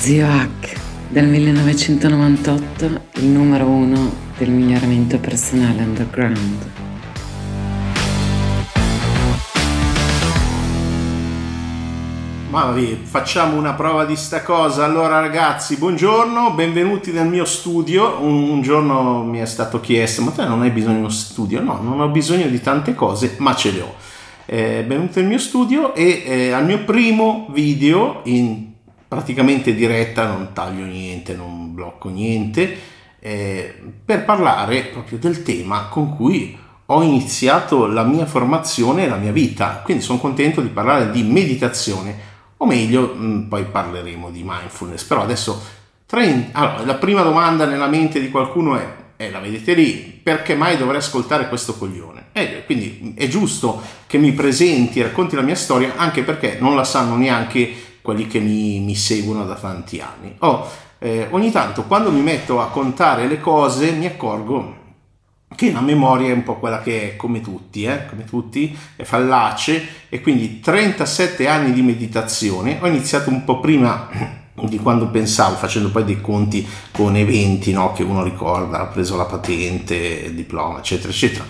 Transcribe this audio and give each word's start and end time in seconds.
Zio 0.00 0.26
Hack, 0.26 0.80
dal 1.10 1.26
1998 1.26 2.84
il 3.16 3.26
numero 3.26 3.66
uno 3.66 4.10
del 4.38 4.48
miglioramento 4.48 5.18
personale 5.18 5.82
underground. 5.82 6.70
Ma 12.48 12.64
vabbè, 12.64 12.96
facciamo 13.02 13.58
una 13.58 13.74
prova 13.74 14.06
di 14.06 14.16
sta 14.16 14.40
cosa. 14.40 14.86
Allora 14.86 15.20
ragazzi, 15.20 15.76
buongiorno, 15.76 16.52
benvenuti 16.52 17.12
nel 17.12 17.28
mio 17.28 17.44
studio. 17.44 18.20
Un, 18.22 18.48
un, 18.48 18.62
giorno 18.62 19.22
mi 19.22 19.40
è 19.40 19.46
stato 19.46 19.80
chiesto, 19.80 20.22
ma 20.22 20.30
te 20.30 20.46
non 20.46 20.62
hai 20.62 20.70
bisogno 20.70 20.94
di 20.94 21.00
uno 21.00 21.10
studio? 21.10 21.60
No, 21.60 21.78
non 21.82 22.00
ho 22.00 22.08
bisogno 22.08 22.46
di 22.46 22.60
tante 22.62 22.94
cose, 22.94 23.34
ma 23.36 23.54
ce 23.54 23.70
le 23.70 23.80
ho. 23.82 23.94
Eh, 24.46 24.82
benvenuti 24.86 25.20
nel 25.20 25.28
mio 25.28 25.38
studio 25.38 25.94
e 25.94 26.22
eh, 26.24 26.52
al 26.52 26.64
mio 26.64 26.84
primo 26.84 27.48
video 27.50 28.22
in 28.24 28.69
praticamente 29.10 29.74
diretta, 29.74 30.28
non 30.28 30.50
taglio 30.52 30.84
niente, 30.84 31.34
non 31.34 31.74
blocco 31.74 32.08
niente, 32.08 32.78
eh, 33.18 33.74
per 34.04 34.24
parlare 34.24 34.84
proprio 34.84 35.18
del 35.18 35.42
tema 35.42 35.88
con 35.88 36.14
cui 36.14 36.56
ho 36.86 37.02
iniziato 37.02 37.86
la 37.86 38.04
mia 38.04 38.24
formazione 38.24 39.02
e 39.02 39.08
la 39.08 39.16
mia 39.16 39.32
vita. 39.32 39.80
Quindi 39.82 40.04
sono 40.04 40.20
contento 40.20 40.60
di 40.60 40.68
parlare 40.68 41.10
di 41.10 41.24
meditazione, 41.24 42.16
o 42.58 42.66
meglio, 42.66 43.12
mh, 43.16 43.24
mm, 43.24 43.48
poi 43.48 43.64
parleremo 43.64 44.30
di 44.30 44.44
mindfulness. 44.44 45.02
Però 45.02 45.22
adesso, 45.22 45.60
tre, 46.06 46.50
allora, 46.52 46.84
la 46.84 46.94
prima 46.94 47.22
domanda 47.22 47.64
nella 47.64 47.88
mente 47.88 48.20
di 48.20 48.30
qualcuno 48.30 48.76
è, 48.76 48.94
eh, 49.16 49.28
la 49.32 49.40
vedete 49.40 49.74
lì, 49.74 50.20
perché 50.22 50.54
mai 50.54 50.76
dovrei 50.76 50.98
ascoltare 50.98 51.48
questo 51.48 51.74
coglione? 51.74 52.26
Eh, 52.30 52.62
quindi 52.64 53.14
è 53.16 53.26
giusto 53.26 53.82
che 54.06 54.18
mi 54.18 54.30
presenti, 54.30 55.02
racconti 55.02 55.34
la 55.34 55.42
mia 55.42 55.56
storia, 55.56 55.94
anche 55.96 56.22
perché 56.22 56.58
non 56.60 56.76
la 56.76 56.84
sanno 56.84 57.16
neanche 57.16 57.89
quelli 58.02 58.26
che 58.26 58.40
mi, 58.40 58.80
mi 58.80 58.94
seguono 58.94 59.44
da 59.44 59.54
tanti 59.54 60.00
anni. 60.00 60.34
Oh, 60.38 60.68
eh, 60.98 61.28
ogni 61.30 61.50
tanto 61.50 61.84
quando 61.84 62.10
mi 62.10 62.20
metto 62.20 62.60
a 62.60 62.68
contare 62.68 63.26
le 63.26 63.40
cose 63.40 63.92
mi 63.92 64.06
accorgo 64.06 64.76
che 65.56 65.72
la 65.72 65.80
memoria 65.80 66.28
è 66.28 66.32
un 66.32 66.42
po' 66.42 66.58
quella 66.58 66.80
che 66.80 67.12
è 67.12 67.16
come 67.16 67.40
tutti, 67.40 67.84
eh? 67.84 68.06
come 68.06 68.24
tutti, 68.24 68.76
è 68.96 69.02
fallace 69.02 70.06
e 70.08 70.20
quindi 70.20 70.60
37 70.60 71.48
anni 71.48 71.72
di 71.72 71.82
meditazione, 71.82 72.78
ho 72.80 72.86
iniziato 72.86 73.30
un 73.30 73.44
po' 73.44 73.60
prima 73.60 74.08
di 74.54 74.78
quando 74.78 75.08
pensavo, 75.08 75.56
facendo 75.56 75.90
poi 75.90 76.04
dei 76.04 76.20
conti 76.20 76.66
con 76.92 77.16
eventi 77.16 77.72
no? 77.72 77.92
che 77.92 78.02
uno 78.02 78.22
ricorda, 78.22 78.80
ha 78.80 78.86
preso 78.86 79.16
la 79.16 79.24
patente, 79.24 79.94
il 79.94 80.34
diploma, 80.34 80.78
eccetera, 80.78 81.08
eccetera 81.08 81.44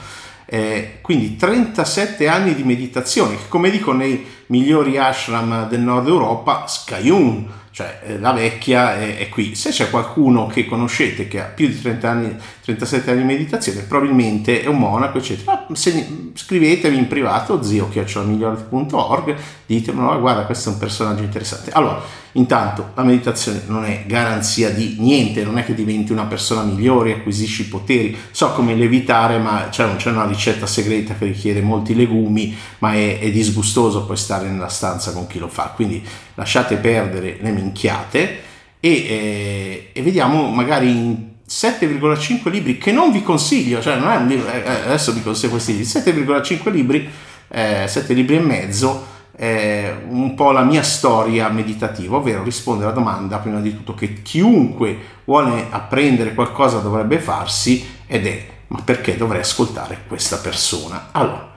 eh, 0.52 0.98
quindi 1.00 1.36
37 1.36 2.26
anni 2.26 2.56
di 2.56 2.64
meditazione, 2.64 3.36
che 3.36 3.46
come 3.46 3.70
dico 3.70 3.92
nei 3.92 4.26
migliori 4.46 4.98
ashram 4.98 5.68
del 5.68 5.78
nord 5.78 6.08
Europa, 6.08 6.66
Skyun, 6.66 7.48
cioè 7.70 8.00
eh, 8.04 8.18
la 8.18 8.32
vecchia 8.32 8.96
è, 8.96 9.16
è, 9.16 9.28
qui. 9.28 9.54
Se 9.54 9.70
c'è 9.70 9.90
qualcuno 9.90 10.48
che 10.48 10.66
conoscete 10.66 11.28
che 11.28 11.40
ha 11.40 11.44
più 11.44 11.68
di 11.68 11.80
30 11.80 12.10
anni, 12.10 12.36
37 12.64 13.12
anni 13.12 13.20
di 13.20 13.26
meditazione, 13.26 13.82
probabilmente 13.82 14.60
è 14.60 14.66
un 14.66 14.78
monaco, 14.78 15.18
eccetera. 15.18 15.68
Se, 15.72 16.32
scrivetemi 16.34 16.98
in 16.98 17.06
privato, 17.06 17.62
zio 17.62 17.88
chiocciolamigliore.org, 17.88 19.36
ditemelo, 19.66 20.18
guarda, 20.18 20.46
questo 20.46 20.70
è 20.70 20.72
un 20.72 20.78
personaggio 20.80 21.22
interessante. 21.22 21.70
Allora, 21.70 22.02
Intanto 22.32 22.92
la 22.94 23.02
meditazione 23.02 23.62
non 23.66 23.84
è 23.84 24.04
garanzia 24.06 24.70
di 24.70 24.96
niente, 24.98 25.42
non 25.42 25.58
è 25.58 25.64
che 25.64 25.74
diventi 25.74 26.12
una 26.12 26.26
persona 26.26 26.62
migliore, 26.62 27.14
acquisisci 27.14 27.68
poteri, 27.68 28.16
so 28.30 28.52
come 28.52 28.74
levitare, 28.76 29.38
ma 29.38 29.68
cioè, 29.70 29.86
non 29.86 29.96
c'è 29.96 30.10
una 30.10 30.26
ricetta 30.26 30.66
segreta 30.66 31.14
che 31.14 31.24
richiede 31.24 31.60
molti 31.60 31.94
legumi, 31.94 32.56
ma 32.78 32.94
è, 32.94 33.18
è 33.18 33.30
disgustoso 33.30 34.04
poi 34.04 34.16
stare 34.16 34.48
nella 34.48 34.68
stanza 34.68 35.12
con 35.12 35.26
chi 35.26 35.38
lo 35.38 35.48
fa, 35.48 35.72
quindi 35.74 36.02
lasciate 36.34 36.76
perdere 36.76 37.38
le 37.40 37.50
minchiate 37.50 38.48
e, 38.78 38.90
eh, 38.90 39.90
e 39.92 40.02
vediamo 40.02 40.48
magari 40.50 40.88
in 40.88 41.28
7,5 41.48 42.48
libri 42.48 42.78
che 42.78 42.92
non 42.92 43.10
vi 43.10 43.22
consiglio, 43.22 43.80
cioè 43.80 43.96
non 43.96 44.08
è 44.10 44.16
un 44.16 44.28
libro, 44.28 44.48
eh, 44.52 44.62
eh 44.64 44.70
adesso 44.86 45.12
vi 45.12 45.22
consiglio 45.22 45.50
questi 45.50 45.72
libri, 45.72 45.86
7,5 45.88 46.70
libri, 46.70 47.10
eh, 47.48 47.86
7 47.88 48.14
libri 48.14 48.36
e 48.36 48.40
mezzo 48.40 49.09
eh, 49.42 50.04
un 50.06 50.34
po' 50.34 50.50
la 50.50 50.64
mia 50.64 50.82
storia 50.82 51.48
meditativa, 51.48 52.16
ovvero 52.16 52.42
rispondere 52.42 52.90
alla 52.90 52.98
domanda 52.98 53.38
prima 53.38 53.58
di 53.60 53.74
tutto 53.74 53.94
che 53.94 54.20
chiunque 54.20 54.98
vuole 55.24 55.68
apprendere 55.70 56.34
qualcosa 56.34 56.80
dovrebbe 56.80 57.18
farsi 57.18 57.82
ed 58.06 58.26
è 58.26 58.46
ma 58.66 58.82
perché 58.84 59.16
dovrei 59.16 59.40
ascoltare 59.40 60.02
questa 60.06 60.36
persona? 60.36 61.08
Allora, 61.12 61.52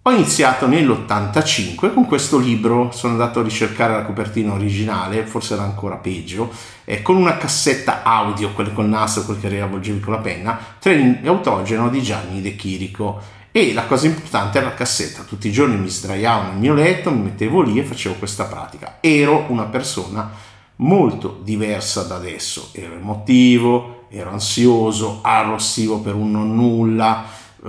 ho 0.00 0.10
iniziato 0.12 0.68
nell'85 0.68 1.92
con 1.92 2.06
questo 2.06 2.38
libro, 2.38 2.92
sono 2.92 3.14
andato 3.14 3.40
a 3.40 3.42
ricercare 3.42 3.94
la 3.94 4.04
copertina 4.04 4.52
originale, 4.52 5.26
forse 5.26 5.54
era 5.54 5.64
ancora 5.64 5.96
peggio, 5.96 6.52
eh, 6.84 7.02
con 7.02 7.16
una 7.16 7.36
cassetta 7.36 8.04
audio, 8.04 8.52
quelle 8.52 8.72
col 8.72 8.86
nastro, 8.86 9.24
quelle 9.24 9.40
che 9.40 9.48
riavvolgevi 9.48 9.98
con 9.98 10.12
la 10.12 10.20
penna, 10.20 10.58
Training 10.78 11.26
autogeno 11.26 11.88
di 11.88 12.00
Gianni 12.00 12.40
De 12.40 12.54
Chirico 12.54 13.20
e 13.50 13.72
la 13.72 13.86
cosa 13.86 14.06
importante 14.06 14.58
è 14.58 14.62
la 14.62 14.74
cassetta. 14.74 15.22
Tutti 15.22 15.48
i 15.48 15.52
giorni 15.52 15.76
mi 15.76 15.88
sdraiavo 15.88 16.48
nel 16.48 16.58
mio 16.58 16.74
letto, 16.74 17.10
mi 17.10 17.22
mettevo 17.22 17.62
lì 17.62 17.78
e 17.78 17.84
facevo 17.84 18.16
questa 18.16 18.44
pratica. 18.44 18.98
Ero 19.00 19.46
una 19.48 19.64
persona 19.64 20.30
molto 20.76 21.40
diversa 21.42 22.02
da 22.02 22.16
adesso. 22.16 22.70
Ero 22.72 22.94
emotivo, 22.94 24.06
ero 24.10 24.30
ansioso, 24.30 25.20
arrossivo 25.22 25.98
per 26.00 26.14
un 26.14 26.30
non 26.30 26.54
nulla, 26.54 27.24
eh, 27.64 27.68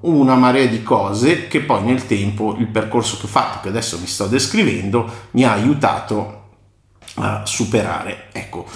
una 0.00 0.34
marea 0.34 0.66
di 0.66 0.82
cose 0.82 1.48
che 1.48 1.60
poi 1.60 1.82
nel 1.84 2.06
tempo 2.06 2.56
il 2.58 2.66
percorso 2.66 3.16
che 3.18 3.26
ho 3.26 3.28
fatto, 3.28 3.60
che 3.60 3.68
adesso 3.68 3.96
vi 3.98 4.06
sto 4.06 4.26
descrivendo, 4.26 5.08
mi 5.32 5.44
ha 5.44 5.52
aiutato 5.52 6.42
a 7.16 7.44
superare. 7.46 8.28
Ecco, 8.32 8.66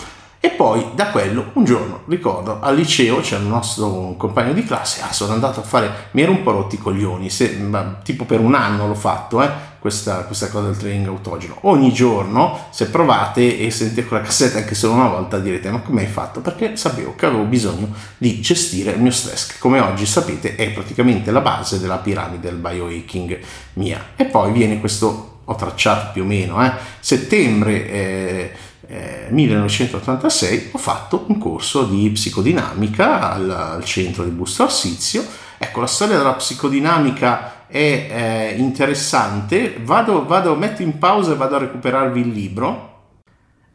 e 0.41 0.51
poi 0.51 0.91
da 0.95 1.09
quello 1.09 1.51
un 1.55 1.65
giorno 1.65 2.03
ricordo 2.07 2.61
al 2.61 2.77
liceo 2.77 3.21
c'era 3.21 3.43
il 3.43 3.49
nostro 3.49 4.15
compagno 4.17 4.53
di 4.53 4.65
classe, 4.65 5.03
ah, 5.03 5.13
sono 5.13 5.33
andato 5.33 5.61
a 5.61 5.65
fare, 5.65 6.09
mi 6.13 6.23
ero 6.23 6.31
un 6.31 6.43
po' 6.43 6.53
rotti 6.53 6.77
i 6.77 6.79
coglioni, 6.79 7.29
se, 7.29 7.59
tipo 8.05 8.25
per 8.25 8.39
un 8.39 8.55
anno 8.55 8.87
l'ho 8.87 8.95
fatto, 8.95 9.43
eh, 9.43 9.51
questa, 9.79 10.25
questa, 10.25 10.49
cosa 10.49 10.67
del 10.67 10.77
training 10.77 11.07
autogeno. 11.07 11.57
Ogni 11.63 11.93
giorno 11.93 12.67
se 12.71 12.87
provate 12.87 13.59
e 13.59 13.71
sentite 13.71 14.05
quella 14.05 14.23
cassetta 14.23 14.59
anche 14.59 14.75
solo 14.75 14.95
una 14.95 15.09
volta 15.09 15.39
direte 15.39 15.71
ma 15.71 15.81
come 15.81 16.03
hai 16.03 16.09
fatto? 16.09 16.41
Perché 16.41 16.77
sapevo 16.77 17.15
che 17.17 17.27
avevo 17.27 17.45
bisogno 17.45 17.93
di 18.17 18.41
gestire 18.41 18.93
il 18.93 19.01
mio 19.01 19.11
stress, 19.11 19.47
che 19.47 19.59
come 19.59 19.81
oggi 19.81 20.07
sapete 20.07 20.55
è 20.55 20.71
praticamente 20.71 21.31
la 21.31 21.41
base 21.41 21.81
della 21.81 21.99
piramide 21.99 22.49
del 22.49 22.59
biohacking 22.59 23.39
mia. 23.75 24.11
E 24.15 24.25
poi 24.25 24.53
viene 24.53 24.79
questo, 24.79 25.41
ho 25.45 25.55
tracciato 25.55 26.11
più 26.13 26.23
o 26.23 26.27
meno, 26.27 26.65
eh, 26.65 26.73
settembre... 27.01 27.91
Eh, 27.91 28.53
eh, 28.91 29.27
1986 29.29 30.71
ho 30.73 30.79
fatto 30.79 31.27
un 31.29 31.39
corso 31.39 31.85
di 31.85 32.09
psicodinamica 32.11 33.33
al, 33.33 33.51
al 33.51 33.85
centro 33.85 34.25
di 34.25 34.31
Busto 34.31 34.63
Arsizio. 34.63 35.25
Ecco, 35.59 35.81
la 35.81 35.87
storia 35.87 36.17
della 36.17 36.33
psicodinamica 36.35 37.67
è 37.67 37.77
eh, 37.77 38.55
interessante. 38.57 39.77
Vado, 39.83 40.25
vado, 40.25 40.55
metto 40.55 40.83
in 40.83 40.99
pausa 40.99 41.33
e 41.33 41.37
vado 41.37 41.57
a 41.57 41.59
recuperarvi 41.59 42.21
il 42.21 42.29
libro. 42.29 42.87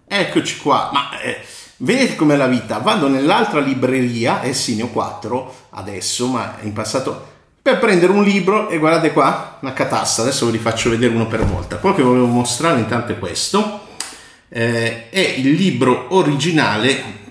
Eccoci 0.07 0.57
qua, 0.57 0.89
ma 0.91 1.19
eh, 1.21 1.41
vedete 1.77 2.15
com'è 2.15 2.35
la 2.35 2.47
vita? 2.47 2.79
Vado 2.79 3.07
nell'altra 3.07 3.59
libreria, 3.59 4.41
è 4.41 4.51
sì, 4.51 4.75
ne 4.75 4.83
ho 4.83 4.89
quattro 4.89 5.53
adesso, 5.71 6.27
ma 6.27 6.55
in 6.61 6.73
passato 6.73 7.31
per 7.61 7.77
prendere 7.79 8.11
un 8.11 8.23
libro 8.23 8.67
e 8.67 8.77
guardate 8.77 9.13
qua, 9.13 9.57
una 9.61 9.73
catassa, 9.73 10.21
adesso 10.21 10.47
ve 10.47 10.53
li 10.53 10.57
faccio 10.57 10.89
vedere 10.89 11.13
uno 11.13 11.27
per 11.27 11.45
volta. 11.45 11.77
Quello 11.77 11.95
che 11.95 12.01
volevo 12.01 12.25
mostrare 12.25 12.79
intanto 12.79 13.11
è 13.11 13.19
questo 13.19 13.82
eh, 14.55 15.09
è 15.09 15.33
il 15.37 15.51
libro 15.53 16.05
originale 16.09 17.21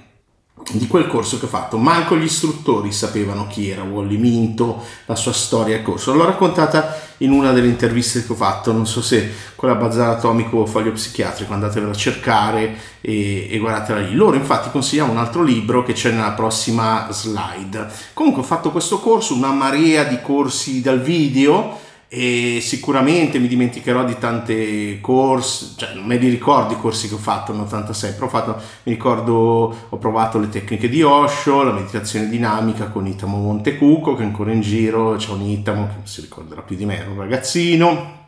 di 0.72 0.86
quel 0.86 1.06
corso 1.06 1.38
che 1.38 1.44
ho 1.44 1.48
fatto. 1.48 1.78
Manco 1.78 2.16
gli 2.16 2.24
istruttori 2.24 2.92
sapevano 2.92 3.46
chi 3.46 3.70
era 3.70 3.82
Wally 3.82 4.16
Minto, 4.16 4.84
la 5.06 5.14
sua 5.14 5.32
storia 5.32 5.76
e 5.76 5.82
corso. 5.82 6.14
L'ho 6.14 6.24
raccontata 6.24 6.98
in 7.18 7.30
una 7.30 7.52
delle 7.52 7.68
interviste 7.68 8.24
che 8.24 8.32
ho 8.32 8.36
fatto, 8.36 8.72
non 8.72 8.86
so 8.86 9.02
se 9.02 9.30
quella 9.54 9.74
Bazar 9.74 10.10
Atomico 10.10 10.58
o 10.58 10.66
Foglio 10.66 10.92
Psichiatrico, 10.92 11.52
andatevela 11.52 11.92
a 11.92 11.96
cercare 11.96 12.76
e, 13.00 13.48
e 13.50 13.58
guardatela 13.58 14.00
lì. 14.00 14.14
Loro 14.14 14.36
infatti 14.36 14.70
consigliamo 14.70 15.12
un 15.12 15.18
altro 15.18 15.42
libro 15.42 15.84
che 15.84 15.92
c'è 15.92 16.10
nella 16.10 16.32
prossima 16.32 17.08
slide. 17.10 17.88
Comunque 18.14 18.42
ho 18.42 18.46
fatto 18.46 18.70
questo 18.72 18.98
corso, 18.98 19.34
una 19.34 19.52
marea 19.52 20.04
di 20.04 20.20
corsi 20.20 20.80
dal 20.80 21.00
video 21.00 21.81
e 22.14 22.58
sicuramente 22.60 23.38
mi 23.38 23.48
dimenticherò 23.48 24.04
di 24.04 24.18
tante 24.18 25.00
corsi, 25.00 25.72
cioè 25.76 25.94
non 25.94 26.04
me 26.04 26.18
li 26.18 26.28
ricordo 26.28 26.74
i 26.74 26.76
corsi 26.76 27.08
che 27.08 27.14
ho 27.14 27.18
fatto 27.18 27.54
nell'86, 27.54 28.12
però 28.12 28.26
ho 28.26 28.28
fatto, 28.28 28.56
mi 28.82 28.92
ricordo, 28.92 29.74
ho 29.88 29.96
provato 29.96 30.38
le 30.38 30.50
tecniche 30.50 30.90
di 30.90 31.02
Osho, 31.02 31.62
la 31.62 31.72
meditazione 31.72 32.28
dinamica 32.28 32.88
con 32.88 33.06
Itamo 33.06 33.38
Montecuco, 33.38 34.14
che 34.14 34.24
è 34.24 34.26
ancora 34.26 34.52
in 34.52 34.60
giro, 34.60 35.14
c'è 35.16 35.30
un 35.30 35.40
Itamo 35.40 35.86
che 35.86 35.92
non 35.94 36.06
si 36.06 36.20
ricorderà 36.20 36.60
più 36.60 36.76
di 36.76 36.84
me, 36.84 36.98
era 36.98 37.08
un 37.08 37.16
ragazzino, 37.16 38.26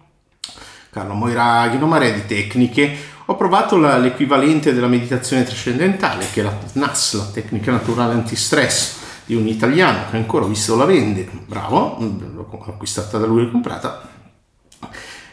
Carlo 0.89 1.13
Moiraghi, 1.13 1.77
una 1.77 1.85
marea 1.85 2.13
di 2.13 2.25
tecniche. 2.25 2.97
Ho 3.27 3.37
provato 3.37 3.77
la, 3.77 3.99
l'equivalente 3.99 4.73
della 4.73 4.87
meditazione 4.87 5.45
trascendentale, 5.45 6.25
che 6.33 6.41
è 6.41 6.43
la 6.43 6.57
NAS, 6.73 7.19
la 7.19 7.31
tecnica 7.31 7.71
naturale 7.71 8.15
antistress 8.15 9.03
di 9.27 9.35
un 9.35 9.47
italiano 9.47 10.11
che 10.11 10.17
ancora 10.17 10.45
ho 10.45 10.49
visto 10.49 10.77
la 10.77 10.85
vende, 10.85 11.29
bravo, 11.47 11.99
l'ho 12.01 12.65
acquistata 12.67 13.19
da 13.19 13.27
lui 13.27 13.45
e 13.45 13.51
comprata. 13.51 14.09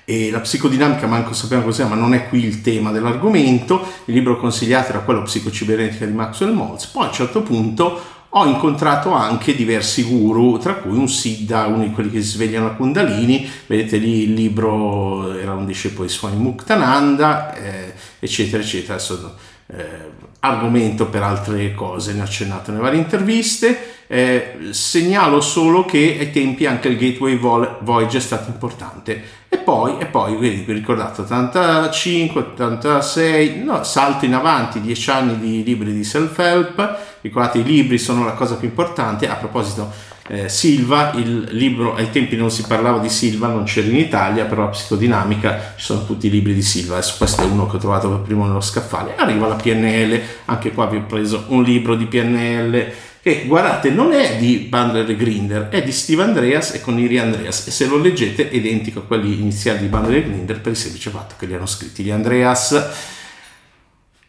e 0.06 0.32
la 0.32 0.40
psicodinamica 0.40 1.08
manco 1.08 1.34
sappiamo 1.34 1.64
cos'è, 1.64 1.86
ma 1.86 1.96
non 1.96 2.14
è 2.14 2.28
qui 2.28 2.44
il 2.44 2.62
tema 2.62 2.92
dell'argomento. 2.92 3.86
Il 4.06 4.14
libro 4.14 4.38
consigliato 4.38 4.90
era 4.90 5.00
quello 5.00 5.22
Psicocibernetica 5.24 6.06
di 6.06 6.12
Maxwell 6.14 6.54
Maltz. 6.54 6.88
Poi 6.88 7.04
a 7.04 7.08
un 7.08 7.14
certo 7.14 7.42
punto 7.42 8.02
ho 8.34 8.46
incontrato 8.46 9.12
anche 9.12 9.56
diversi 9.56 10.04
guru, 10.04 10.58
tra 10.58 10.76
cui 10.76 10.98
un 10.98 11.10
Siddha, 11.10 11.66
uno 11.66 11.84
di 11.84 11.92
quelli 11.92 12.10
che 12.10 12.22
si 12.22 12.30
svegliano 12.30 12.68
a 12.68 12.72
Kundalini, 12.72 13.46
vedete 13.68 13.98
lì 13.98 14.24
il 14.24 14.34
libro 14.34 15.34
era 15.38 15.54
un 15.54 15.66
discepolo 15.66 16.08
di 16.08 16.14
Swami 16.14 16.38
Muktananda, 16.38 17.54
eh, 17.54 17.94
eccetera, 18.20 18.64
eccetera. 18.64 18.94
Adesso, 18.94 19.36
eh, 19.76 20.10
argomento 20.40 21.06
per 21.06 21.24
altre 21.24 21.74
cose, 21.74 22.14
ne 22.14 22.22
ho 22.22 22.24
accennato 22.24 22.72
nelle 22.72 22.84
varie 22.84 23.00
interviste. 23.00 23.90
Eh, 24.08 24.58
segnalo 24.72 25.40
solo 25.40 25.86
che 25.86 26.18
ai 26.20 26.32
tempi 26.32 26.66
anche 26.66 26.90
il 26.90 26.98
Gateway 26.98 27.38
Voyage 27.38 28.18
è 28.18 28.22
stato 28.22 28.50
importante. 28.50 29.40
E 29.48 29.58
poi, 29.58 29.98
e 30.00 30.06
poi 30.06 30.36
vedi, 30.38 30.64
vi 30.64 30.74
ricordate, 30.74 31.22
85, 31.22 32.42
86, 32.42 33.64
no, 33.64 33.84
salto 33.84 34.26
in 34.26 34.34
avanti, 34.34 34.82
10 34.82 35.10
anni 35.12 35.40
di 35.40 35.64
libri 35.64 35.94
di 35.94 36.04
self-help. 36.04 36.98
Ricordate, 37.22 37.60
i 37.60 37.64
libri 37.64 37.98
sono 37.98 38.26
la 38.26 38.34
cosa 38.34 38.56
più 38.56 38.68
importante. 38.68 39.30
A 39.30 39.36
proposito, 39.36 39.92
eh, 40.32 40.48
Silva, 40.48 41.12
il 41.16 41.50
libro, 41.52 41.94
ai 41.94 42.10
tempi 42.10 42.38
non 42.38 42.50
si 42.50 42.64
parlava 42.64 43.00
di 43.00 43.10
Silva, 43.10 43.48
non 43.48 43.66
c'era 43.66 43.88
in 43.88 43.98
Italia, 43.98 44.46
però 44.46 44.64
la 44.64 44.70
psicodinamica, 44.70 45.74
ci 45.76 45.84
sono 45.84 46.06
tutti 46.06 46.28
i 46.28 46.30
libri 46.30 46.54
di 46.54 46.62
Silva, 46.62 46.94
adesso 46.94 47.16
questo 47.18 47.42
è 47.42 47.46
uno 47.46 47.68
che 47.68 47.76
ho 47.76 47.80
trovato 47.80 48.10
per 48.10 48.20
primo 48.20 48.46
nello 48.46 48.62
scaffale, 48.62 49.14
arriva 49.18 49.48
la 49.48 49.56
PNL, 49.56 50.22
anche 50.46 50.72
qua 50.72 50.86
vi 50.86 50.98
ho 50.98 51.06
preso 51.06 51.44
un 51.48 51.64
libro 51.64 51.96
di 51.96 52.06
PNL, 52.06 52.92
che 53.22 53.44
guardate 53.46 53.90
non 53.90 54.14
è 54.14 54.38
di 54.38 54.68
Bandler 54.70 55.10
e 55.10 55.16
Grinder, 55.18 55.68
è 55.68 55.84
di 55.84 55.92
Steve 55.92 56.24
Andreas 56.24 56.76
e 56.76 56.82
con 56.82 56.98
Iri 56.98 57.20
Andreas. 57.20 57.68
E 57.68 57.72
se 57.72 57.86
lo 57.86 57.98
leggete 57.98 58.50
è 58.50 58.56
identico 58.56 59.00
a 59.00 59.04
quelli 59.04 59.40
iniziali 59.40 59.80
di 59.80 59.88
Bandler 59.88 60.20
e 60.20 60.24
Grinder 60.24 60.62
per 60.62 60.72
il 60.72 60.78
semplice 60.78 61.12
fatto 61.12 61.36
che 61.38 61.46
li 61.46 61.54
hanno 61.54 61.68
scritti 61.68 62.04
gli 62.04 62.10
Andreas. 62.10 62.90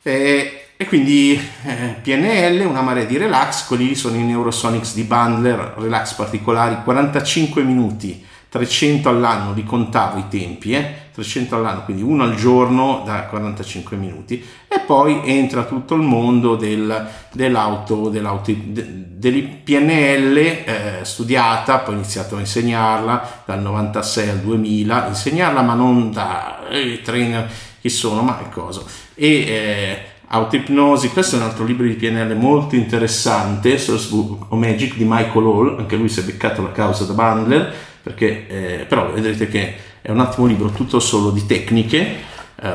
E 0.02 0.61
e 0.82 0.87
quindi 0.87 1.40
eh, 1.64 1.96
PNL, 2.02 2.67
una 2.67 2.82
marea 2.82 3.05
di 3.05 3.17
relax, 3.17 3.67
quelli 3.67 3.94
sono 3.94 4.17
i 4.17 4.23
Neurosonics 4.23 4.94
di 4.94 5.05
Bundler, 5.05 5.75
relax 5.79 6.14
particolari, 6.14 6.79
45 6.82 7.62
minuti, 7.62 8.25
300 8.49 9.08
all'anno, 9.08 9.52
li 9.52 9.62
contavo 9.62 10.19
i 10.19 10.25
tempi, 10.29 10.73
eh? 10.73 11.11
300 11.12 11.55
all'anno, 11.55 11.84
quindi 11.84 12.02
uno 12.02 12.25
al 12.25 12.34
giorno 12.34 13.02
da 13.05 13.26
45 13.26 13.96
minuti. 13.96 14.44
E 14.67 14.81
poi 14.81 15.20
entra 15.25 15.62
tutto 15.64 15.94
il 15.94 16.02
mondo 16.02 16.56
del, 16.56 17.08
dell'auto, 17.32 18.08
dell'auto, 18.08 18.52
de, 18.52 19.61
PNL 19.62 20.37
eh, 20.37 20.99
studiata, 21.02 21.79
poi 21.79 21.94
ho 21.94 21.99
iniziato 21.99 22.37
a 22.37 22.40
insegnarla 22.40 23.43
dal 23.44 23.61
96 23.61 24.29
al 24.29 24.38
2000, 24.40 25.06
insegnarla 25.06 25.62
ma 25.62 25.75
non 25.75 26.11
da 26.11 26.67
eh, 26.69 27.00
trainer 27.02 27.49
chi 27.81 27.88
sono, 27.88 28.23
ma 28.23 28.37
che 28.38 28.49
cosa. 28.50 28.82
E 29.14 29.29
eh, 29.29 30.11
Autoipnosi, 30.34 31.11
questo 31.11 31.37
è 31.37 31.40
un 31.40 31.44
altro 31.44 31.62
libro 31.62 31.84
di 31.87 31.93
PNL 31.93 32.34
molto 32.34 32.75
interessante, 32.75 33.76
Source 33.76 34.08
Book 34.08 34.46
o 34.49 34.56
Magic 34.56 34.96
di 34.96 35.05
Michael 35.05 35.44
Hall, 35.44 35.79
anche 35.79 35.94
lui 35.94 36.08
si 36.08 36.20
è 36.20 36.23
beccato 36.23 36.62
la 36.62 36.73
causa 36.73 37.05
da 37.05 37.12
Bundler, 37.12 37.70
perché, 38.02 38.46
eh, 38.46 38.87
però 38.87 39.12
vedrete 39.12 39.46
che 39.49 39.75
è 40.00 40.11
un 40.11 40.20
ottimo 40.20 40.46
libro 40.46 40.70
tutto 40.70 41.00
solo 41.00 41.32
di 41.32 41.44
tecniche, 41.44 42.17
eh, 42.56 42.67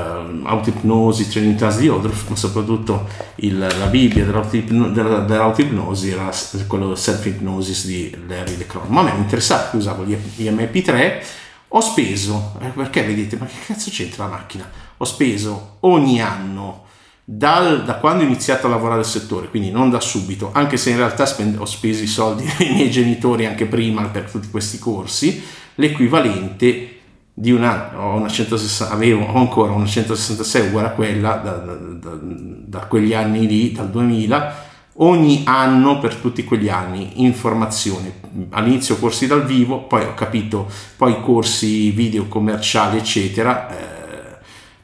autoipnosi, 0.43 1.27
Trinitas 1.27 1.79
di 1.79 1.87
Odorf, 1.87 2.29
ma 2.29 2.35
soprattutto 2.35 3.07
il, 3.37 3.57
la 3.57 3.87
Bibbia 3.87 4.23
dell'autoipnosi 4.23 6.11
era 6.11 6.29
quello 6.67 6.93
self-hypnosis 6.93 7.87
di 7.87 8.15
Larry 8.27 8.55
LeCron. 8.55 8.85
Ma 8.89 8.99
a 8.99 9.03
me 9.05 9.13
interessava 9.17 9.69
che 9.71 9.77
usavo 9.77 10.03
gli 10.03 10.15
MP3, 10.15 11.23
ho 11.69 11.81
speso, 11.81 12.53
eh, 12.61 12.67
perché 12.67 13.01
vedete, 13.01 13.35
ma 13.35 13.47
che 13.47 13.55
cazzo 13.65 13.89
c'entra 13.89 14.25
la 14.25 14.29
macchina? 14.29 14.69
Ho 14.97 15.05
speso 15.05 15.77
ogni 15.79 16.21
anno 16.21 16.85
dal, 17.29 17.83
da 17.83 17.95
quando 17.95 18.23
ho 18.23 18.25
iniziato 18.25 18.67
a 18.67 18.69
lavorare 18.69 19.01
nel 19.01 19.05
settore, 19.05 19.49
quindi 19.49 19.69
non 19.69 19.89
da 19.89 19.99
subito, 19.99 20.51
anche 20.53 20.77
se 20.77 20.91
in 20.91 20.95
realtà 20.95 21.25
spend- 21.25 21.59
ho 21.59 21.65
speso 21.65 22.01
i 22.01 22.07
soldi 22.07 22.45
dei 22.57 22.71
miei 22.71 22.89
genitori 22.89 23.45
anche 23.45 23.65
prima 23.65 24.03
per 24.03 24.31
tutti 24.31 24.49
questi 24.49 24.79
corsi, 24.79 25.43
l'equivalente 25.75 26.99
di 27.33 27.51
una, 27.51 27.91
ho 27.99 28.15
una 28.15 28.29
160, 28.29 28.93
avevo 28.93 29.27
ancora 29.35 29.73
una 29.73 29.85
166 29.85 30.67
uguale 30.67 30.87
a 30.87 30.91
quella 30.91 31.33
da, 31.33 31.51
da, 31.51 31.73
da, 31.73 32.17
da 32.21 32.79
quegli 32.85 33.13
anni 33.13 33.45
lì, 33.45 33.73
dal 33.73 33.89
2000, 33.89 34.65
ogni 34.99 35.43
anno 35.45 35.99
per 35.99 36.15
tutti 36.15 36.45
quegli 36.45 36.69
anni 36.69 37.23
informazioni 37.23 38.11
all'inizio 38.51 38.97
corsi 38.97 39.27
dal 39.27 39.45
vivo 39.45 39.83
poi 39.83 40.05
ho 40.05 40.15
capito 40.15 40.67
poi 40.95 41.21
corsi 41.21 41.91
video 41.91 42.25
commerciali 42.27 42.97
eccetera 42.97 43.69
eh, 43.69 43.96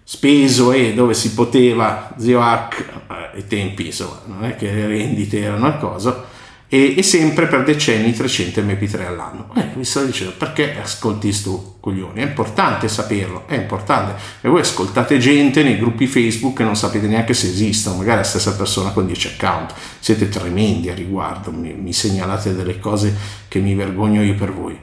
speso 0.04 0.72
e 0.72 0.94
dove 0.94 1.14
si 1.14 1.34
poteva, 1.34 2.14
zio 2.18 2.42
Hack, 2.42 2.80
eh, 2.80 3.38
ai 3.38 3.48
tempi 3.48 3.88
insomma, 3.88 4.22
non 4.26 4.44
è 4.46 4.56
che 4.56 4.72
le 4.72 4.88
rendite 4.88 5.42
erano 5.42 5.66
una 5.66 5.78
cosa, 5.78 6.32
e, 6.74 6.96
e 6.98 7.04
sempre 7.04 7.46
per 7.46 7.64
decenni 7.64 8.14
300 8.14 8.62
mp3 8.62 9.06
all'anno. 9.06 9.54
Eh, 9.56 9.70
mi 9.76 9.86
sto 9.86 10.04
dicendo 10.04 10.34
perché 10.36 10.76
ascolti 10.76 11.32
sto 11.32 11.76
coglioni? 11.80 12.20
È 12.20 12.24
importante 12.24 12.88
saperlo, 12.88 13.44
è 13.48 13.54
importante. 13.54 14.20
E 14.42 14.50
voi 14.50 14.62
ascoltate 14.62 15.20
gente 15.20 15.62
nei 15.62 15.78
gruppi 15.78 16.08
Facebook 16.08 16.60
e 16.60 16.64
non 16.64 16.76
sapete 16.76 17.06
neanche 17.06 17.36
se 17.36 17.46
esistono, 17.46 17.98
magari 17.98 18.18
la 18.18 18.24
stessa 18.24 18.56
persona 18.56 18.90
con 18.90 19.06
10 19.06 19.36
account. 19.36 19.72
Siete 20.00 20.30
tremendi 20.30 20.90
a 20.90 20.96
riguardo, 20.96 21.52
mi, 21.52 21.74
mi 21.74 21.94
segnalate 21.94 22.56
delle 22.56 22.80
cose 22.80 23.16
che 23.48 23.60
mi 23.60 23.76
vergogno 23.76 24.24
io 24.24 24.34
per 24.34 24.52
voi. 24.52 24.76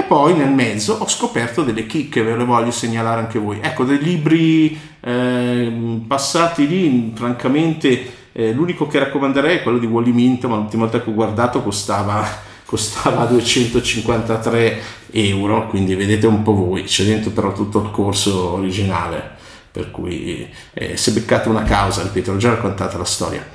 E 0.00 0.04
poi 0.04 0.34
nel 0.34 0.48
mezzo 0.48 0.94
ho 0.94 1.06
scoperto 1.06 1.62
delle 1.62 1.86
chicche, 1.86 2.22
ve 2.22 2.34
le 2.34 2.44
voglio 2.44 2.70
segnalare 2.70 3.20
anche 3.20 3.38
voi. 3.38 3.58
Ecco, 3.60 3.84
dei 3.84 3.98
libri 3.98 4.80
eh, 4.98 6.00
passati 6.06 6.66
lì, 6.66 7.12
francamente, 7.14 8.12
eh, 8.32 8.50
l'unico 8.52 8.86
che 8.86 8.98
raccomanderei 8.98 9.58
è 9.58 9.62
quello 9.62 9.76
di 9.76 9.84
Wally 9.84 10.12
Mint, 10.12 10.46
ma 10.46 10.56
l'ultima 10.56 10.84
volta 10.84 11.02
che 11.02 11.10
ho 11.10 11.12
guardato 11.12 11.62
costava, 11.62 12.26
costava 12.64 13.26
253 13.26 14.80
euro, 15.10 15.66
quindi 15.68 15.94
vedete 15.94 16.26
un 16.26 16.42
po' 16.42 16.54
voi, 16.54 16.84
c'è 16.84 17.04
dentro 17.04 17.30
però 17.32 17.52
tutto 17.52 17.82
il 17.82 17.90
corso 17.90 18.54
originale, 18.54 19.32
per 19.70 19.90
cui 19.90 20.48
eh, 20.72 20.96
se 20.96 21.12
beccate 21.12 21.50
una 21.50 21.64
causa, 21.64 22.00
ripeto, 22.00 22.32
ho 22.32 22.36
già 22.38 22.48
raccontato 22.48 22.96
la 22.96 23.04
storia 23.04 23.46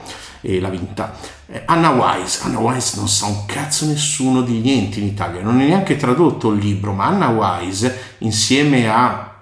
e 0.45 0.59
l'ha 0.59 0.69
vinta. 0.69 1.17
Eh, 1.47 1.63
Anna 1.65 1.89
Wise, 1.89 2.41
Anna 2.43 2.59
Wise 2.59 2.97
non 2.97 3.07
sa 3.07 3.25
un 3.25 3.45
cazzo 3.45 3.85
nessuno 3.87 4.41
di 4.41 4.59
niente 4.59 4.99
in 4.99 5.07
Italia, 5.07 5.41
non 5.41 5.59
è 5.59 5.65
neanche 5.65 5.97
tradotto 5.97 6.51
il 6.51 6.59
libro, 6.59 6.93
ma 6.93 7.05
Anna 7.05 7.29
Wise 7.29 8.15
insieme 8.19 8.87
a, 8.87 9.35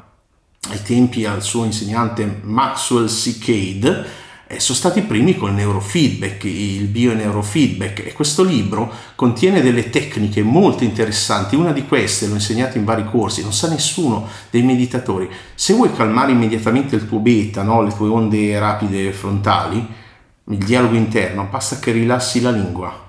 ai 0.70 0.82
tempi 0.82 1.26
al 1.26 1.44
suo 1.44 1.66
insegnante 1.66 2.40
Maxwell 2.44 3.08
C. 3.08 3.38
Cade 3.38 4.22
eh, 4.48 4.60
sono 4.60 4.78
stati 4.78 5.00
i 5.00 5.04
primi 5.04 5.36
col 5.36 5.54
neurofeedback, 5.54 6.44
il 6.46 6.88
bio-neurofeedback 6.88 8.06
e 8.08 8.14
questo 8.14 8.44
libro 8.44 8.92
contiene 9.16 9.62
delle 9.62 9.90
tecniche 9.90 10.42
molto 10.42 10.84
interessanti, 10.84 11.56
una 11.56 11.72
di 11.72 11.86
queste 11.86 12.28
l'ho 12.28 12.36
insegnata 12.36 12.78
in 12.78 12.86
vari 12.86 13.06
corsi, 13.06 13.42
non 13.42 13.54
sa 13.54 13.70
nessuno 13.70 14.28
dei 14.50 14.62
meditatori, 14.62 15.30
se 15.56 15.74
vuoi 15.74 15.94
calmare 15.94 16.32
immediatamente 16.32 16.96
il 16.96 17.08
tuo 17.08 17.20
beta, 17.20 17.64
no? 17.64 17.82
le 17.82 17.94
tue 17.96 18.10
onde 18.10 18.58
rapide 18.60 19.12
frontali, 19.12 20.02
il 20.46 20.58
dialogo 20.58 20.96
interno, 20.96 21.48
basta 21.50 21.80
che 21.80 21.92
rilassi 21.92 22.42
la 22.42 22.52
lingua 22.52 23.02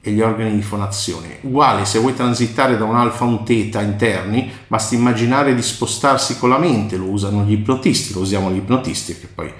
e 0.00 0.10
gli 0.10 0.20
organi 0.20 0.54
di 0.54 0.62
fonazione. 0.62 1.38
Uguale, 1.42 1.84
se 1.84 1.98
vuoi 1.98 2.14
transitare 2.14 2.76
da 2.76 2.84
un 2.84 2.96
alfa 2.96 3.24
a 3.24 3.28
un 3.28 3.44
teta 3.44 3.80
interni, 3.80 4.50
basta 4.66 4.94
immaginare 4.94 5.54
di 5.54 5.62
spostarsi 5.62 6.38
con 6.38 6.48
la 6.48 6.58
mente, 6.58 6.96
lo 6.96 7.06
usano 7.06 7.42
gli 7.42 7.52
ipnotisti, 7.52 8.12
lo 8.12 8.20
usiamo 8.20 8.50
gli 8.50 8.56
ipnotisti 8.56 9.18
che 9.18 9.26
poi 9.26 9.52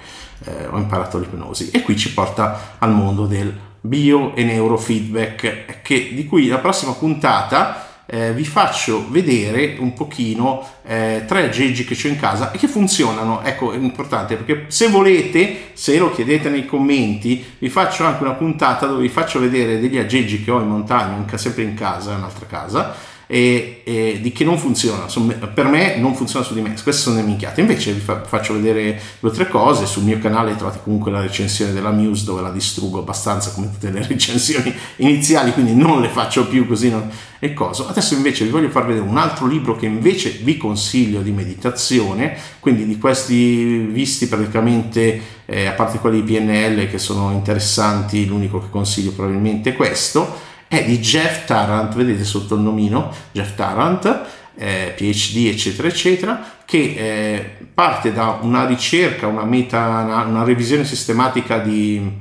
eh, 0.43 0.67
ho 0.67 0.77
imparato 0.77 1.17
l'ipnosi. 1.17 1.71
E 1.71 1.81
qui 1.81 1.97
ci 1.97 2.13
porta 2.13 2.75
al 2.77 2.93
mondo 2.93 3.25
del 3.25 3.53
bio 3.81 4.35
e 4.35 4.43
neurofeedback, 4.43 5.81
che, 5.81 6.11
di 6.13 6.25
cui 6.25 6.47
la 6.47 6.59
prossima 6.59 6.93
puntata 6.93 7.86
eh, 8.07 8.33
vi 8.33 8.45
faccio 8.45 9.05
vedere 9.09 9.75
un 9.79 9.93
pochino 9.93 10.65
eh, 10.85 11.25
tre 11.27 11.43
aggeggi 11.43 11.83
che 11.83 11.95
ho 12.01 12.09
in 12.09 12.17
casa 12.17 12.51
e 12.51 12.57
che 12.57 12.67
funzionano. 12.67 13.43
Ecco, 13.43 13.73
è 13.73 13.77
importante 13.77 14.35
perché 14.35 14.65
se 14.69 14.87
volete, 14.87 15.71
se 15.73 15.97
lo 15.97 16.11
chiedete 16.11 16.49
nei 16.49 16.65
commenti, 16.65 17.43
vi 17.59 17.69
faccio 17.69 18.05
anche 18.05 18.23
una 18.23 18.33
puntata 18.33 18.87
dove 18.87 19.01
vi 19.01 19.09
faccio 19.09 19.39
vedere 19.39 19.79
degli 19.79 19.97
aggeggi 19.97 20.43
che 20.43 20.51
ho 20.51 20.59
in 20.59 20.67
montagna, 20.67 21.37
sempre 21.37 21.63
in 21.63 21.75
casa, 21.75 22.11
in 22.13 22.19
un'altra 22.19 22.45
casa 22.45 23.15
e, 23.27 23.81
e, 23.83 24.19
di 24.21 24.31
che 24.31 24.45
non 24.45 24.57
funziona. 24.57 25.05
Per 25.53 25.65
me 25.65 25.97
non 25.97 26.15
funziona 26.15 26.45
su 26.45 26.53
di 26.53 26.61
me, 26.61 26.69
queste 26.69 27.01
sono 27.01 27.17
le 27.17 27.23
minchiate. 27.23 27.61
Invece 27.61 27.91
vi 27.91 27.99
fa, 27.99 28.23
faccio 28.23 28.53
vedere 28.53 28.99
due 29.19 29.29
o 29.29 29.33
tre 29.33 29.47
cose. 29.47 29.85
Sul 29.85 30.03
mio 30.03 30.17
canale 30.17 30.55
trovate 30.55 30.79
comunque 30.81 31.11
la 31.11 31.21
recensione 31.21 31.73
della 31.73 31.91
Muse 31.91 32.23
dove 32.23 32.41
la 32.41 32.51
distruggo 32.51 32.99
abbastanza 32.99 33.51
come 33.51 33.69
tutte 33.69 33.91
le 33.91 34.01
recensioni 34.07 34.73
iniziali, 34.97 35.51
quindi 35.51 35.75
non 35.75 36.01
le 36.01 36.07
faccio 36.07 36.47
più 36.47 36.65
così 36.65 36.89
non, 36.89 37.11
e 37.39 37.53
coso. 37.53 37.87
Adesso 37.87 38.15
invece 38.15 38.45
vi 38.45 38.49
voglio 38.51 38.69
far 38.69 38.85
vedere 38.85 39.05
un 39.05 39.17
altro 39.17 39.45
libro 39.45 39.75
che 39.75 39.85
invece 39.85 40.39
vi 40.41 40.55
consiglio 40.55 41.21
di 41.21 41.31
meditazione, 41.31 42.35
quindi 42.59 42.85
di 42.85 42.97
questi 42.97 43.77
visti 43.77 44.27
praticamente, 44.27 45.21
eh, 45.45 45.65
a 45.65 45.73
parte 45.73 45.99
quelli 45.99 46.23
di 46.23 46.33
PNL 46.33 46.89
che 46.89 46.97
sono 46.97 47.31
interessanti, 47.31 48.25
l'unico 48.25 48.59
che 48.59 48.69
consiglio 48.69 49.11
probabilmente 49.11 49.71
è 49.71 49.75
questo 49.75 50.45
è 50.67 50.83
di 50.83 50.99
Jeff 50.99 51.45
Tarrant, 51.45 51.93
vedete 51.95 52.23
sotto 52.23 52.55
il 52.55 52.61
nomino 52.61 53.13
Jeff 53.31 53.55
Tarrant, 53.55 54.25
eh, 54.55 54.93
PhD, 54.95 55.47
eccetera, 55.47 55.87
eccetera, 55.87 56.43
che 56.65 56.95
eh, 56.97 57.67
parte 57.73 58.11
da 58.11 58.39
una 58.41 58.65
ricerca, 58.65 59.27
una, 59.27 59.45
meta, 59.45 59.87
una, 59.87 60.23
una 60.23 60.43
revisione 60.43 60.83
sistematica 60.83 61.59
di, 61.59 62.11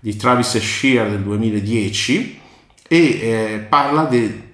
di 0.00 0.16
Travis 0.16 0.58
Shear 0.58 1.08
del 1.08 1.22
2010 1.22 2.40
e 2.88 2.98
eh, 2.98 3.66
parla 3.68 4.04
di 4.04 4.44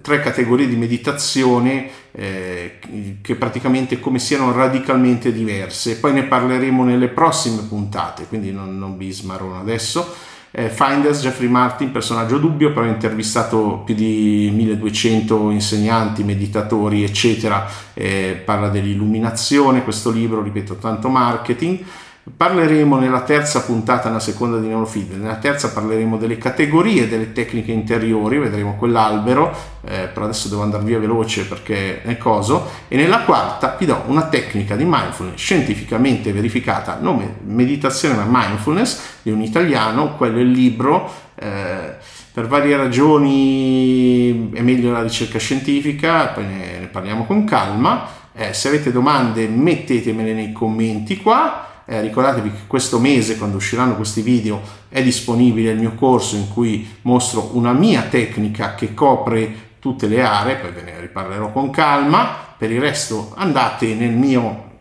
tre 0.00 0.20
categorie 0.20 0.68
di 0.68 0.76
meditazione 0.76 1.88
eh, 2.12 2.78
che 3.20 3.34
praticamente 3.34 3.98
come 3.98 4.18
siano 4.20 4.52
radicalmente 4.52 5.32
diverse. 5.32 5.98
Poi 5.98 6.12
ne 6.12 6.24
parleremo 6.24 6.84
nelle 6.84 7.08
prossime 7.08 7.62
puntate, 7.62 8.26
quindi 8.26 8.52
non, 8.52 8.78
non 8.78 8.96
vi 8.96 9.10
smarrono 9.10 9.58
adesso 9.58 10.14
eh, 10.56 10.70
Finders, 10.70 11.20
Jeffrey 11.20 11.48
Martin, 11.48 11.90
personaggio 11.90 12.38
dubbio, 12.38 12.72
però 12.72 12.86
ha 12.86 12.88
intervistato 12.88 13.82
più 13.84 13.96
di 13.96 14.52
1200 14.54 15.50
insegnanti, 15.50 16.22
meditatori, 16.22 17.02
eccetera, 17.02 17.68
eh, 17.92 18.40
parla 18.44 18.68
dell'illuminazione, 18.68 19.82
questo 19.82 20.12
libro, 20.12 20.42
ripeto, 20.42 20.76
tanto 20.76 21.08
marketing. 21.08 21.84
Parleremo 22.24 22.98
nella 22.98 23.20
terza 23.20 23.60
puntata, 23.60 24.08
nella 24.08 24.18
seconda 24.18 24.56
di 24.56 24.66
Neurofeed, 24.66 25.12
nella 25.12 25.36
terza 25.36 25.70
parleremo 25.72 26.16
delle 26.16 26.38
categorie 26.38 27.06
delle 27.06 27.34
tecniche 27.34 27.70
interiori, 27.70 28.38
vedremo 28.38 28.76
quell'albero, 28.76 29.54
eh, 29.84 30.08
però 30.10 30.24
adesso 30.24 30.48
devo 30.48 30.62
andare 30.62 30.84
via 30.84 30.98
veloce 30.98 31.44
perché 31.44 32.00
è 32.00 32.16
coso, 32.16 32.66
e 32.88 32.96
nella 32.96 33.24
quarta 33.24 33.76
vi 33.78 33.84
do 33.84 34.04
una 34.06 34.22
tecnica 34.28 34.74
di 34.74 34.84
mindfulness 34.86 35.36
scientificamente 35.36 36.32
verificata, 36.32 36.96
non 36.98 37.40
meditazione 37.44 38.14
ma 38.14 38.24
mindfulness, 38.26 39.18
di 39.20 39.30
un 39.30 39.42
italiano, 39.42 40.16
quello 40.16 40.38
è 40.38 40.40
il 40.40 40.50
libro, 40.50 41.12
eh, 41.34 41.92
per 42.32 42.46
varie 42.46 42.74
ragioni 42.78 44.50
è 44.54 44.62
meglio 44.62 44.92
la 44.92 45.02
ricerca 45.02 45.38
scientifica, 45.38 46.28
poi 46.28 46.46
ne, 46.46 46.78
ne 46.78 46.86
parliamo 46.86 47.26
con 47.26 47.44
calma, 47.44 48.06
eh, 48.32 48.54
se 48.54 48.68
avete 48.68 48.90
domande 48.90 49.46
mettetemele 49.46 50.32
nei 50.32 50.52
commenti 50.52 51.18
qua, 51.18 51.72
eh, 51.86 52.00
ricordatevi 52.00 52.50
che 52.50 52.66
questo 52.66 52.98
mese, 52.98 53.36
quando 53.36 53.56
usciranno 53.56 53.96
questi 53.96 54.22
video, 54.22 54.60
è 54.88 55.02
disponibile 55.02 55.72
il 55.72 55.78
mio 55.78 55.94
corso 55.94 56.36
in 56.36 56.48
cui 56.48 56.88
mostro 57.02 57.50
una 57.54 57.72
mia 57.72 58.02
tecnica 58.02 58.74
che 58.74 58.94
copre 58.94 59.72
tutte 59.78 60.06
le 60.06 60.22
aree, 60.22 60.56
poi 60.56 60.72
ve 60.72 60.82
ne 60.82 61.00
riparlerò 61.00 61.52
con 61.52 61.70
calma. 61.70 62.52
Per 62.56 62.70
il 62.70 62.80
resto 62.80 63.32
andate 63.36 63.94
nel 63.94 64.12
mio 64.12 64.72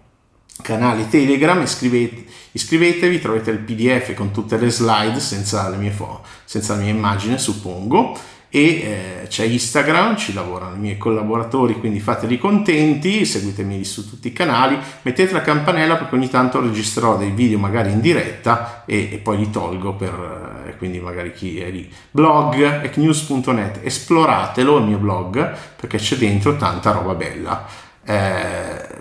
canale 0.62 1.10
Telegram, 1.10 1.62
iscrivete, 1.62 2.25
iscrivetevi, 2.51 3.19
trovate 3.19 3.51
il 3.51 3.60
PDF 3.60 4.13
con 4.13 4.31
tutte 4.31 4.57
le 4.57 4.69
slide 4.69 5.19
senza, 5.19 5.67
le 5.69 5.77
mie 5.77 5.91
fo- 5.91 6.22
senza 6.45 6.75
la 6.75 6.81
mia 6.81 6.91
immagine, 6.91 7.38
suppongo 7.38 8.17
e 8.55 9.22
eh, 9.24 9.27
c'è 9.29 9.45
Instagram, 9.45 10.15
ci 10.15 10.31
lavorano 10.31 10.75
i 10.75 10.79
miei 10.79 10.98
collaboratori, 11.00 11.79
quindi 11.79 12.00
fateli 12.00 12.38
contenti, 12.38 13.25
seguitemi 13.25 13.83
su 13.83 14.07
tutti 14.07 14.27
i 14.27 14.31
canali, 14.31 14.77
mettete 15.01 15.33
la 15.33 15.41
campanella 15.41 15.95
perché 15.95 16.13
ogni 16.13 16.29
tanto 16.29 16.62
registrerò 16.62 17.17
dei 17.17 17.31
video 17.31 17.57
magari 17.57 17.91
in 17.91 18.00
diretta 18.00 18.83
e, 18.86 19.10
e 19.12 19.17
poi 19.17 19.38
li 19.38 19.50
tolgo 19.50 19.95
per 19.95 20.63
eh, 20.67 20.77
quindi 20.77 21.00
magari 21.00 21.33
chi 21.33 21.60
è 21.60 21.72
lì. 21.72 21.91
Blog 22.12 22.83
ecnews.net, 22.83 23.79
esploratelo 23.81 24.77
il 24.77 24.83
mio 24.83 25.00
blog 25.00 25.57
perché 25.75 25.98
c'è 25.98 26.15
dentro 26.17 26.55
tanta 26.55 26.91
roba 26.91 27.15
bella. 27.15 27.65
Eh, 28.05 28.91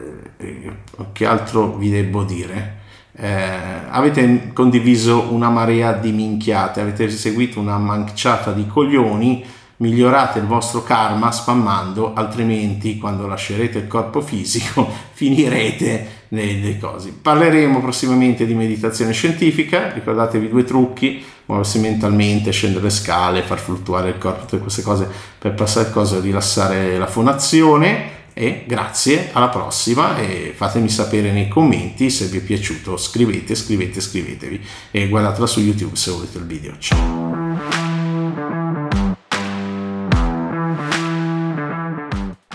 che 1.12 1.26
altro 1.26 1.76
vi 1.76 1.90
devo 1.90 2.23
dire? 2.23 2.80
Eh, 3.14 3.28
avete 3.90 4.52
condiviso 4.54 5.33
una 5.33 5.50
marea 5.50 5.92
di 5.92 6.12
minchiate, 6.12 6.81
avete 6.81 7.11
seguito 7.11 7.61
una 7.61 7.76
manciata 7.76 8.52
di 8.52 8.66
coglioni, 8.66 9.45
migliorate 9.76 10.38
il 10.38 10.47
vostro 10.47 10.83
karma 10.83 11.31
spammando, 11.31 12.14
altrimenti 12.14 12.99
quando 12.99 13.26
lascerete 13.26 13.78
il 13.78 13.88
corpo 13.88 14.21
fisico 14.21 14.88
finirete 15.12 16.21
nelle 16.28 16.78
cose. 16.78 17.12
Parleremo 17.21 17.81
prossimamente 17.81 18.47
di 18.47 18.54
meditazione 18.54 19.12
scientifica, 19.12 19.92
ricordatevi 19.92 20.49
due 20.49 20.64
trucchi, 20.64 21.23
muoversi 21.47 21.81
mentalmente, 21.81 22.52
scendere 22.52 22.85
le 22.85 22.90
scale, 22.90 23.42
far 23.42 23.59
fluttuare 23.59 24.11
il 24.11 24.19
corpo, 24.19 24.47
tutte 24.47 24.59
queste 24.59 24.83
cose 24.83 25.07
per 25.38 25.52
passare 25.52 25.88
il 25.88 26.21
rilassare 26.23 26.97
la 26.97 27.07
fonazione 27.07 28.21
e 28.34 28.64
grazie, 28.66 29.30
alla 29.32 29.48
prossima 29.48 30.16
e 30.18 30.52
fatemi 30.54 30.88
sapere 30.88 31.32
nei 31.32 31.48
commenti 31.48 32.10
se 32.10 32.26
vi 32.26 32.38
è 32.38 32.40
piaciuto, 32.42 32.96
scrivete, 32.96 33.54
scrivete, 33.54 34.00
scrivetevi 34.00 34.60
e 34.90 35.08
guardatela 35.08 35.46
su 35.46 35.60
YouTube 35.60 35.96
se 35.96 36.10
volete 36.10 36.38
il 36.38 36.46
video. 36.46 36.74
Ciao! 36.78 37.60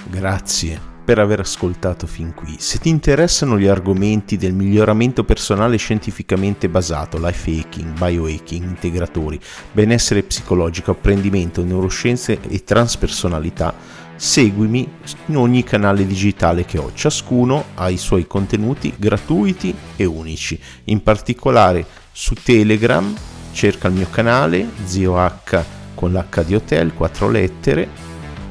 Grazie 0.10 0.96
per 1.08 1.20
aver 1.20 1.40
ascoltato 1.40 2.06
fin 2.06 2.34
qui. 2.34 2.56
Se 2.58 2.80
ti 2.80 2.90
interessano 2.90 3.58
gli 3.58 3.68
argomenti 3.68 4.36
del 4.36 4.54
miglioramento 4.54 5.24
personale 5.24 5.78
scientificamente 5.78 6.68
basato, 6.68 7.18
life 7.18 7.50
hacking, 7.50 7.98
biohacking, 7.98 8.64
integratori, 8.64 9.40
benessere 9.72 10.24
psicologico, 10.24 10.92
apprendimento, 10.92 11.64
neuroscienze 11.64 12.40
e 12.50 12.62
transpersonalità, 12.66 13.74
seguimi 14.18 14.88
in 15.28 15.38
ogni 15.38 15.64
canale 15.64 16.06
digitale 16.06 16.66
che 16.66 16.78
ho, 16.78 16.92
ciascuno 16.94 17.66
ha 17.76 17.90
i 17.90 17.98
suoi 17.98 18.28
contenuti 18.28 18.94
gratuiti 18.98 19.74
e 19.96 20.06
unici, 20.06 20.60
in 20.86 21.02
particolare 21.02 21.86
su 22.12 22.34
Telegram 22.34 23.16
cerca 23.52 23.88
il 23.88 23.94
mio 23.94 24.08
canale 24.10 24.68
Zio 24.86 25.18
H 25.18 25.64
con 25.96 26.12
l'H 26.12 26.44
di 26.44 26.56
hotel, 26.56 26.94
quattro 26.94 27.30
lettere, 27.30 27.90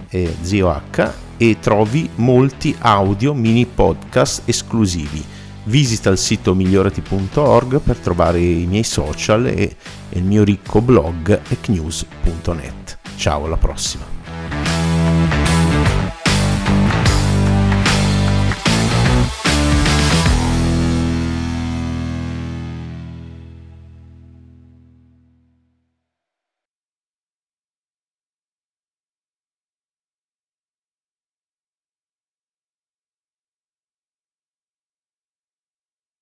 eh, 0.09 0.35
Zio 0.41 0.69
H 0.69 1.13
e 1.37 1.59
trovi 1.61 2.09
molti 2.17 2.75
audio 2.79 3.35
mini 3.35 3.67
podcast 3.67 4.43
esclusivi. 4.47 5.25
Visita 5.65 6.11
il 6.11 6.19
sito 6.19 6.55
migliorati.org 6.55 7.81
per 7.81 7.97
trovare 7.99 8.41
i 8.41 8.67
miei 8.67 8.85
social 8.85 9.47
e 9.47 9.77
il 10.11 10.23
mio 10.23 10.45
ricco 10.45 10.81
blog 10.81 11.41
ecnews.net. 11.49 12.99
Ciao, 13.17 13.45
alla 13.45 13.57
prossima! 13.57 14.16